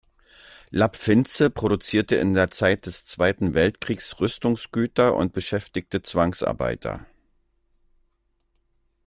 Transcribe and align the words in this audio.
Lapp-Finze 0.71 1.51
produzierte 1.51 2.15
in 2.15 2.33
der 2.33 2.49
Zeit 2.49 2.87
des 2.87 3.05
Zweiten 3.05 3.53
Weltkriegs 3.53 4.19
Rüstungsgüter 4.19 5.15
und 5.15 5.31
beschäftigte 5.31 6.01
Zwangsarbeiter. 6.01 7.05